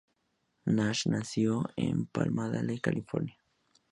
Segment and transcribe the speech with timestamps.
[0.65, 3.37] Nash nació en Palmdale, California.